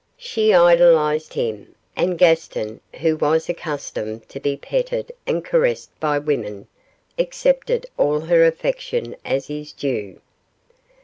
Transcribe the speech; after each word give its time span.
She 0.17 0.51
idolised 0.51 1.35
him, 1.35 1.75
and 1.95 2.17
Gaston, 2.17 2.81
who 3.01 3.15
was 3.15 3.47
accustomed 3.49 4.27
to 4.29 4.39
be 4.39 4.57
petted 4.57 5.11
and 5.27 5.45
caressed 5.45 5.91
by 5.99 6.17
women, 6.17 6.65
accepted 7.19 7.85
all 7.99 8.21
her 8.21 8.43
affection 8.43 9.15
as 9.23 9.45
his 9.45 9.71
due. 9.71 10.19